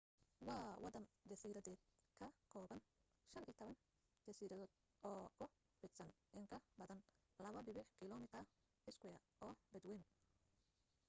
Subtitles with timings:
[0.47, 1.81] waa waddan jasiiradeed
[2.19, 2.81] ka kooban
[3.35, 3.77] 15
[4.25, 4.71] jasiiradood
[5.09, 5.45] oo ku
[5.79, 6.99] fidsan in ka badan
[7.37, 9.05] 2.2 km2
[9.43, 10.05] oo badwayna